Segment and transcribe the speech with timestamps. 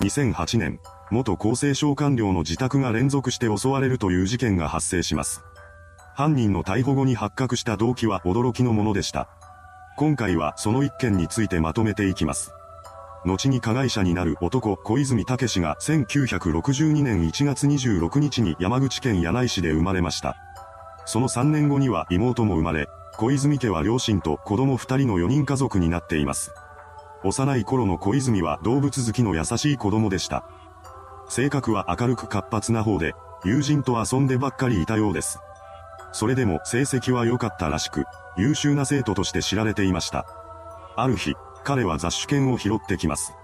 [0.00, 0.78] 2008年、
[1.10, 5.42] 元厚生省官僚の自宅が連続して襲われるという事件が発生します。
[6.14, 9.28] 犯人の逮捕後に発覚した動機は驚きのものでした。
[9.96, 12.52] 今回はその一件についてまとめていきます。
[13.24, 20.36] 後に加害者になる男小泉武氏が1962年1月26日に山口県柳井市で生まれました。
[21.06, 22.86] その3年後には妹も生まれ、
[23.16, 26.52] 小泉家は両親と子供2人の4人家族になっています。
[27.24, 30.44] 幼い頃の小泉は動物好きの優しい子供でした。
[31.28, 35.40] 性格は明るく活発な方で、友人と遊んでばっかりいたようです。
[36.12, 38.04] それでも成績は良かったらしく、
[38.36, 40.26] 優秀な生徒として知られていました。
[40.96, 41.34] ある日、
[41.64, 43.34] 彼は雑種犬を拾ってきます。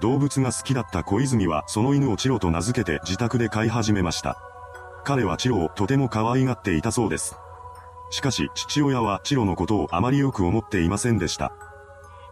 [0.00, 4.38] 動物が好きだった小泉はその犬をチロと名付けて自宅で飼い始めました。
[5.04, 7.36] 彼はチロをとても可愛がっていたそうです。
[8.10, 11.52] しかし父親はチロのことをあまりよく思っていませんでした。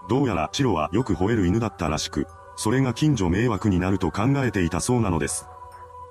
[0.09, 5.47] どうやらチロはよく吠える犬だったらしく、それが近所迷惑になると考えていたそうなのです。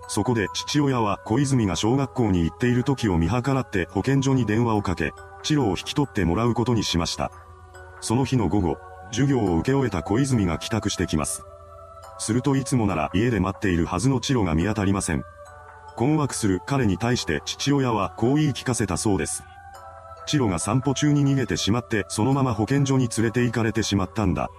[0.08, 7.32] そこで父親は小泉が小学校に行っている時を見計らって保健所に電話をかけ、チロを引き取ってもらうことにしました。
[8.02, 8.78] その日の午後、
[9.12, 11.44] 授業を受け終えた小泉が帰宅してきます。
[12.20, 15.24] するといつもなら家で待っているはずのチロが見当たりません。
[15.96, 19.44] 困惑する彼に対して父親はこう言い聞かせたそうです。
[20.26, 24.50] チロが散歩中に逃げてしまってそのまま保健所に連れて行かれてしまったんだ。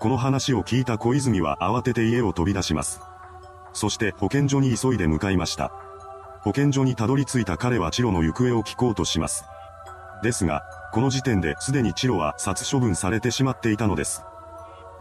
[0.00, 3.00] この話を聞いた小泉は慌てて家を飛び出します。
[3.72, 5.72] そして保健所に急いで向かいました。
[6.42, 9.44] 保健所にたどり着いた彼はチロの行方を聞こうとします。
[10.22, 14.22] ですが、この時点ですでにチロは殺処分されてしまっていたのです。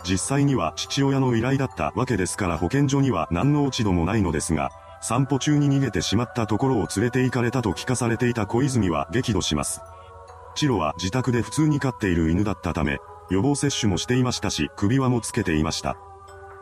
[0.03, 4.71] 実際には父親の依頼だったわけですから保健所には何の落ち度もないのですが、
[5.03, 9.81] 散歩中に逃げてしまったところを連れて行かれたと聞かされていた小泉は激怒します。
[10.55, 15.97] チロは自宅で普通に飼っている犬だったため、予防接種もしていましたし、首輪もつけていました。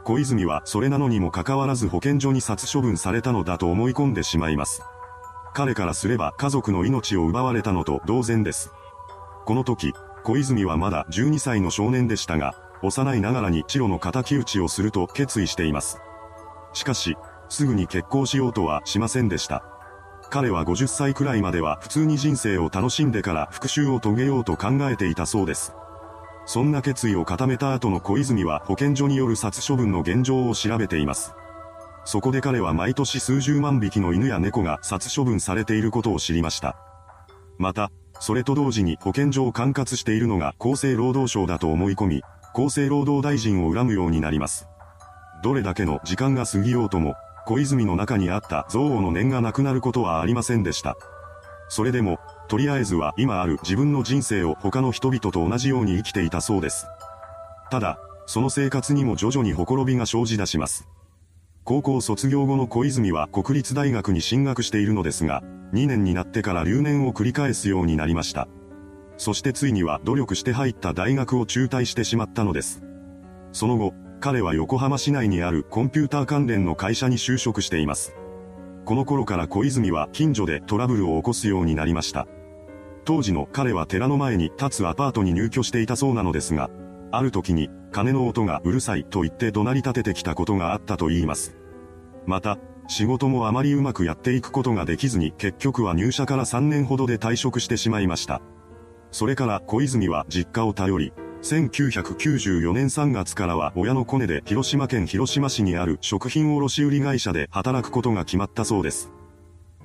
[0.06, 4.82] 小泉はそれなのにもかかわらず保健所に殺処分されたのだと思い込んでしまいます。
[5.54, 8.72] 彼からすれば家族の命を奪われたのと同然です。
[9.46, 16.00] この時、小泉はまだ12歳の少年でしたが、幼いながらにチロの仇討ちをすると決意しています。
[16.74, 17.18] しかし、
[17.52, 19.62] すぐに結婚しようとはしませんでした。
[20.30, 25.74] 彼は50歳くらいまでは普通に人生を楽しんでから復讐を遂げようと考えていたそうです。
[26.46, 31.34] そんな決意を固めた後の小泉は保健所による殺処分の現状を調べています。
[32.06, 36.78] そこで彼は毎年数十万匹の犬や猫が殺処分されていることを知りました。
[37.58, 37.92] また、
[38.22, 42.22] それと同時に保健所を管轄しているのが厚生労働省だと思い込み、
[42.54, 44.70] 厚生労働大臣を恨むようになります。
[45.44, 47.16] どれだけの時間が過ぎようとも、
[47.46, 50.96] 小泉の中にあった憎悪の念がなくなることはありませんでした。
[51.70, 56.86] それでも、とりあえずは今ある自分の人生を他の人々と同じように生きていたそうです。
[57.70, 60.88] ただ、その生活にも徐々にほころびが生じ出します。
[61.64, 68.48] 高校卒業後の小泉は国立大学に進学しているのですが、2年になってから留年を繰り返すようになりました。
[69.18, 72.82] そしてついには努力して入った大学を中退してしまったのです。
[73.54, 78.16] その後、彼は横浜市内にあるコンピューター関連の会社に就職しています。
[78.86, 82.28] この頃から小泉は近所でトラブルを起こすようになりました。
[83.04, 86.70] 当時の彼は寺の前に立つアパートに入居していたそうなのですが、
[87.12, 91.58] ある時に、鐘の音がうるさいと言って怒鳴り立ててきたことがあったと言います。
[92.28, 98.40] また、仕事もあまりうまくやっていくことができずに結局は入社から3年ほどで退職してしまいました。
[99.12, 109.12] それから小泉は実家を頼り、1994年3月からは親のコネで広島県広島市にある食品卸売会社で働くことが決まったそうです。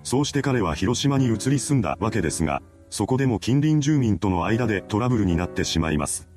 [0.03, 6.28] そうして彼は広島に移り住んだわけですが、そこでも近隣住民との間でトラブルになってしまいます。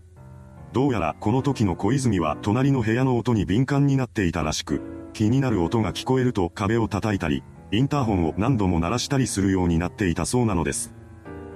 [0.74, 4.82] どうやらこの時の小泉は隣の部屋の音に敏感になっていたらしく、
[5.14, 10.94] 気になる音が聞こえると壁を叩いたり、インターホンを何度も鳴らしたりするようになっていたそうなのです。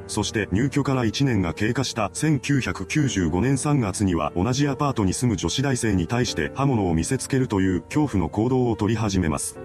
[0.07, 9.59] そして入居から1年が経過した1995年3月には同じアパートに住む女子大生に対して刃物を見せつけるという恐怖の行動を取り始めます。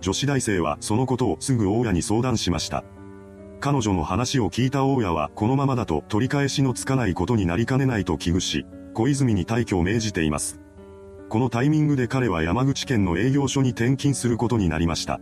[0.00, 2.84] 女子大生はそのことをすぐ大家に相談しました。
[3.60, 10.60] 彼女の話を聞いた大家はこのままだと取り返しのつかないことになりかねないと危惧し、小泉に退去を命じています。
[11.30, 15.20] このタイミングで彼は山口県の営業所に転勤することになりました。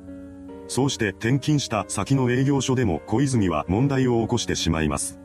[0.73, 5.21] そうして転勤した先の営業所でも小泉は問題を起こしてしまいます。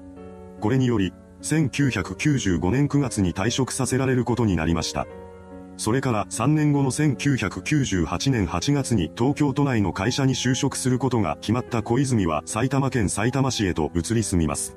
[0.60, 5.08] これにより、1995年9月に退職させられることになりました。
[5.78, 14.76] それから3年後の1998年8月に東京都内の会社に就職することが決まった小泉は埼玉県埼玉市へと移り住みます。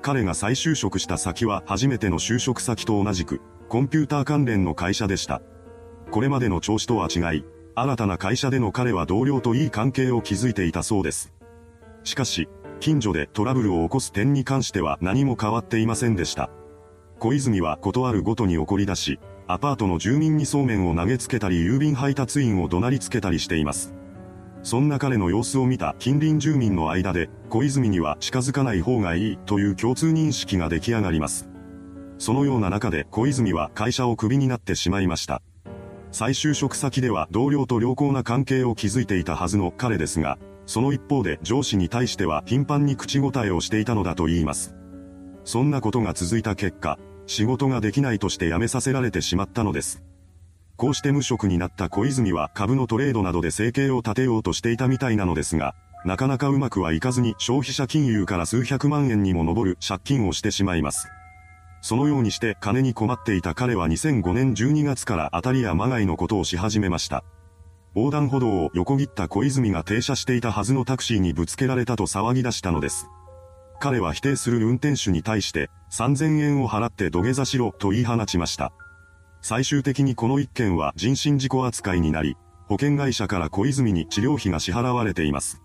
[0.00, 5.42] 彼が再就職した先は初めての就職先と同じく、コンピューター関連の会社でした。
[6.10, 7.44] これまでの調子とは違い、
[7.74, 11.32] 新たな会社での彼は同僚といい関係を築いていたそうです。
[12.04, 12.48] しかし、
[12.80, 16.50] 近所でトラブルを起こす点に関しては何も変わっていませんでした。
[17.18, 23.94] 小泉は断るごとに怒り出し、アパートの住民にそうめんを投げつけたり郵便配達員を怒鳴りつけたりしています。
[24.62, 31.48] そんな彼の様子を見た近隣住民の間で、小泉には近づかない方がいいという共通認識が出来上がります。
[32.18, 35.42] そのような中で小泉は会社をクビになってしまいました。
[36.12, 44.74] 再就職先では同僚と良好な関係を築いていたはずの彼ですが、その一方で上司に対しては頻繁に口答えをしていたのだと言います。
[45.44, 50.02] そんなことが続いた結果、仕事ができないとして辞めさせられてしまったのです。
[50.76, 55.74] こうして無職になった小泉は株のトレードなどで生計を立てようとしていたみたいなのですが、
[56.04, 61.08] なかなかうまくはいかずに消費者金融から数百万円にも上る借金をしてしまいます。
[61.82, 67.24] そのようにして金に困っていた彼は2005年12月から当たりやまがいのことをし始めました。
[67.96, 73.08] 横断歩道を横切った小泉が停車していたはずのタクシーにぶつけられたと騒ぎ出したのです。
[73.80, 78.72] 彼は否定する運転手に対して3000円を払って土下座しろと言い放ちました。
[79.42, 82.36] 最終的にこの一件は人身事故扱いになり、
[82.68, 85.62] 保険会社から小泉に治療費が支払われています。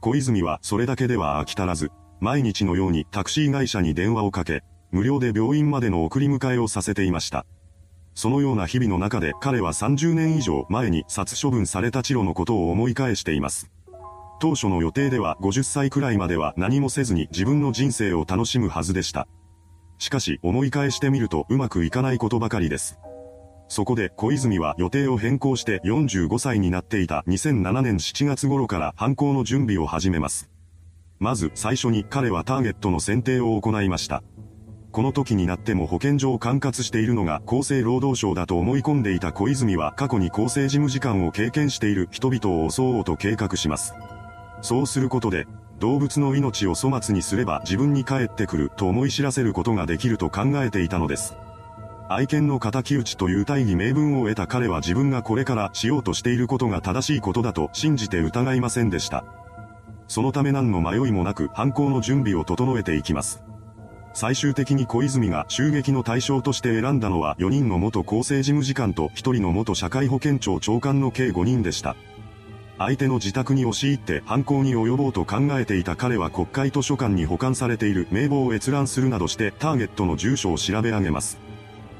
[0.00, 7.46] 小泉はそれだけでは飽き足らず、毎日のようにタクシー会社に電話をかけ、無料で病院までの送り迎えをさせていました。
[8.14, 13.70] そのような日々の中で彼は30年以上前に殺処分された治療のことを思い返しています。
[14.40, 19.28] 当初の予定では50歳くらいまでは何もせずに自分の人生を楽しむはずでした。
[19.98, 22.98] しかし思い返してみるとうまくいかないことばかりです。
[23.68, 30.50] そこで小泉は予定を変更して45歳になっていた2007年7月頃から犯行の準備を始めます。
[31.20, 34.22] まず最初に彼はターゲットの選定を行いました。
[34.92, 43.94] この時になっても保健所を管轄しているのが厚生労働省だと思い込んでいた小泉は過去に厚生事務次官を経験している人々を襲おうと計画します。
[44.62, 45.46] そうすることで、
[45.78, 51.36] 動物の命を粗末にすれば自分に返ってくると思い知らせることができると考えていたのです。
[52.08, 59.24] 愛犬の仇討ちという大義名分を得た彼は自分がこれからしようとしていることが正しいことだと信じて疑いませんでした。
[60.08, 63.44] そのため何の迷いもなく犯行の準備を整えていきます。
[64.12, 71.96] 最終的に小泉が襲撃の対象として選んだのは4人の元厚生事務次官と1人の元社会保険庁長官の計5人でした。
[72.78, 81.38] 相手の自宅に押し入って犯行に及ぼうと考えていた彼は国会図書館に保管されている名簿を閲覧するなどしてターゲットの住所を調べ上げます。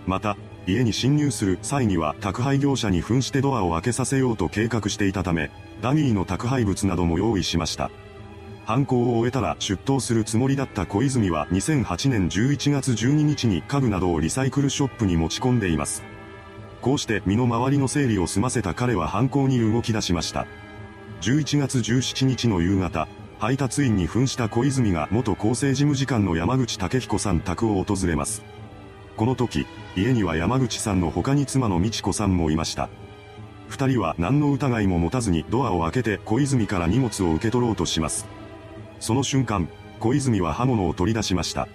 [0.06, 5.50] また、家に侵入する際には宅配業者に扮してドアを開けさせようと計画していたため、
[5.82, 7.90] ダミーの宅配物なども用意しました。
[8.70, 16.04] 犯行を終えたら出頭するつもりだった小泉は2008年11月12日に家具などをリサイクルショップに持ち込んでいます。
[16.80, 20.46] こうして身の回りの整理を済ませた彼は犯行に動き出しました。
[21.20, 23.08] 11月17日の夕方、
[23.40, 28.44] 配達員に扮した小泉が元厚生事務次官の山口武彦さん宅を訪れます。
[29.16, 32.88] この時、家には山口さんの他に妻の美智子さんもいました。
[33.66, 38.39] 二人は何の疑いも持たずにドアを開けて小泉から荷物を受け取ろうとします。
[39.00, 39.68] その瞬間、
[39.98, 41.68] 小泉は刃物を取り出しました。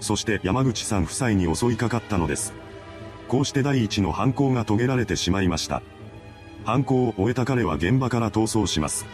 [0.00, 2.54] そして山口さん夫妻に襲いかかったのです。
[3.28, 5.82] こうして第一の犯行が遂げられてしまいました。
[6.64, 9.06] 犯行を終えた彼は現場から逃走します。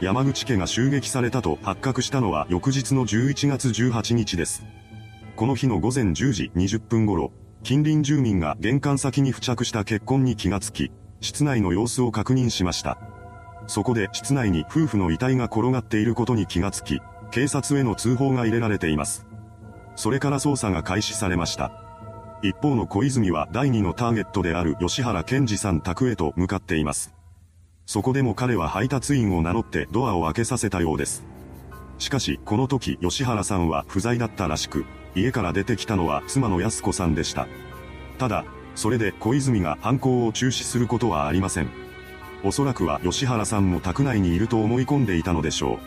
[0.00, 4.64] 山口家が襲撃されたと発覚したのは翌日の11月18日です。
[5.36, 12.98] この日の午前10時20分頃、近隣住民が玄関先に付着した血痕に気がつき、室内の様子を確認しました。
[13.66, 19.26] そこで室内に夫婦の遺体が転がっていることに気がつき、警察への通報が入れられています。
[19.96, 21.72] それから捜査が開始されました。
[22.42, 27.14] 一方の小泉は第二のターゲットである吉原健二さん宅へと向かっています。
[27.86, 31.24] そこでも彼は配達員を名乗ってドアを開けさせたようです。
[31.98, 37.46] しかし、この時吉原さんは不在だったらしく、家から出てきたのは妻の安子さんでした。
[38.18, 38.44] ただ、
[38.74, 41.83] それで小泉が犯行を中止することはありません。
[42.44, 45.78] おそらくは吉原さんも宅内にいると思い込んでいたのでしょう。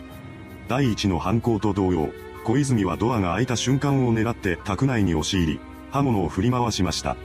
[0.68, 2.10] 第一の犯行と同様、
[2.44, 5.60] 小泉はドアが開いた瞬間を狙って宅内に押し入り、
[5.92, 7.16] 刃物を振り回しました。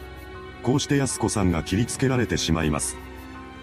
[0.63, 2.99] こうして安子さんが切りつけられてしまいます。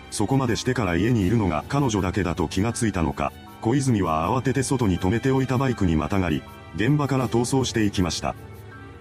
[0.10, 6.42] そこまでしてから家にいるのが彼女だけだと気がついたのか、小泉は慌てて外に止めておいたバイクにまたがり、
[6.76, 8.36] 現場から逃走していきました。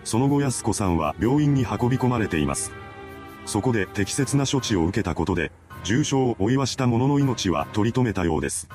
[0.04, 2.72] その後安子さんは病院に運び込まれています。
[3.46, 5.50] そこで適切な処置を受けたことで、
[5.85, 8.68] 重傷を負いはした者の命は取り留めたようです。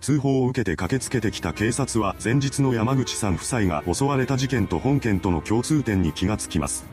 [0.00, 6.86] 通報を受けて駆けつけてきた警察は前日の山口さん夫妻が襲われた事件と本件との共通点に気がつきます。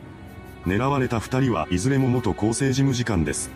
[0.66, 3.50] 狙われた二人はいずれも元厚生事務次官です。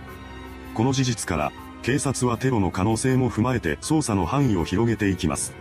[0.74, 5.52] この事実から、警察はテロの可能性も踏まえて捜査の範囲を広げていきます。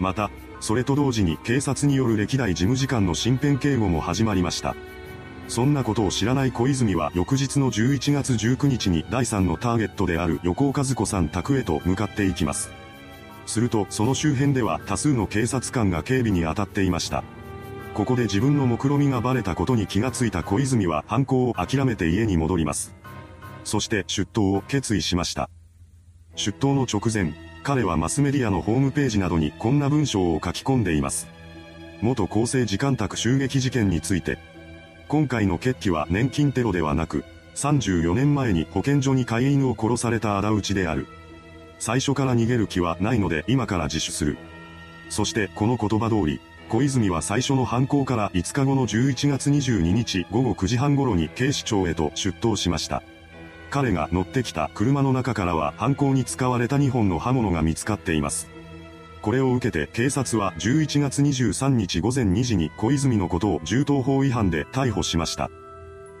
[0.00, 4.74] また、それと同時に警察による歴代事務次官の身辺警護も始まりました。
[5.52, 12.70] そんなことを知らない小泉は翌日の11月19日に第3のターゲットである横尾和子さん宅へと向かっていきます。
[13.44, 17.22] するとその周辺では多数の警察官が警備に当たっていました。
[17.92, 22.94] ここで自分の目論みがバレたことに気がついた小泉は犯行を諦めて家に戻ります。
[23.64, 25.50] そして出頭を決意しました。
[26.34, 31.28] 出頭の直前、彼はマスメディアのホームページなどにこんな文章を書き込んでいます。
[32.00, 34.38] 元厚生時間宅襲撃事件について、
[35.12, 37.22] 今回の決起は年金テロではなく、
[37.54, 41.06] 34年前に保健所に飼い犬を殺された仇討ちである。
[41.78, 44.38] 最初から逃げる気はないので今から自首する。
[45.10, 46.40] そしてこの言葉通り、
[46.70, 53.02] 小泉は最初の犯行から5日後の11月22日午後9時半頃に警視庁へと出頭しました。
[53.68, 58.48] 彼が乗ってきた車の中からは犯行に使われた2本の刃物が見つかっています。
[59.22, 65.48] これを受けて警察は11月23日午前2時に小泉のことを銃刀法違反で逮捕しました。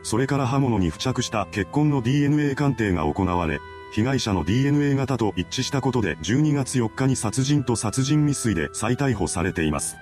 [0.04, 3.58] それから刃物に付着した血痕の DNA 鑑定が行われ、
[3.92, 9.96] 被害者の DNA 型と一致したことで12月4日に殺人と殺人未遂で再逮捕されています。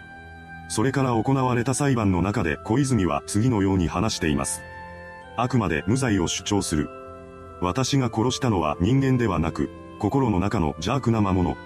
[0.69, 4.63] それから行われた裁判の中で小泉は次のように話しています。
[5.37, 6.91] あくまで無罪を主張する。
[7.63, 11.57] 私が殺したのは人間ではなく、心の中の邪悪な魔物。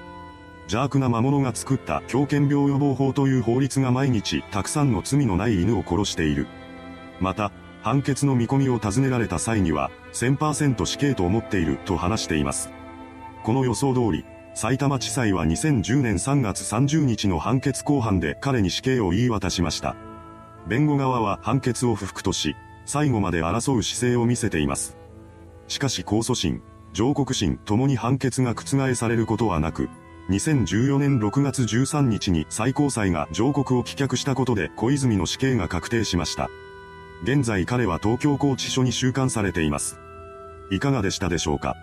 [0.64, 6.46] 邪悪な魔物が作った狂犬病予防法という法律が毎日たくさんの罪のない犬を殺している。
[7.20, 7.52] また、
[7.82, 12.70] 判決の見込みを尋ねられた際には、1000%死刑と思っていると話しています。
[13.42, 19.96] この予想通り、埼玉地裁は2010年3月30日の判決公判で彼に死刑を言い渡しました。
[20.66, 22.56] 弁護側は判決を不服とし、
[22.86, 24.96] 最後まで争う姿勢を見せています。
[25.68, 29.88] しかし控訴審、上告審ともに判決が覆されることはなく、
[30.30, 36.48] 2014年6月13日に最高裁が上告を棄却したことで小泉の死刑が確定しました。
[37.22, 39.98] 現在彼は東京拘置所に収監されています。
[40.70, 41.76] いかがでしたでしょうか？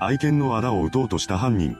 [0.00, 1.76] 愛犬の仇を撃とうとした犯人。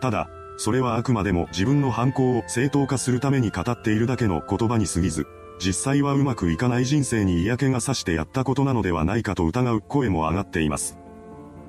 [0.00, 0.28] ただ、
[0.58, 5.26] それはあくまでも自分の犯行を正当化するために語っているだけの言葉に過ぎず、
[5.58, 10.98] 実際はうまくいかない人生に嫌気がさしてやったことなのではないかと疑う声も上がっています。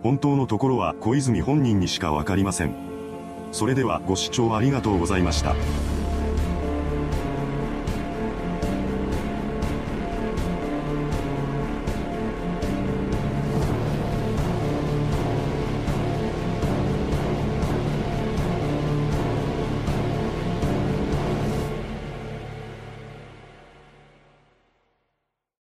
[0.04, 2.97] 本当のところは小泉本人にしかわかりません。
[3.52, 5.56] それではご視聴ありがとうございました。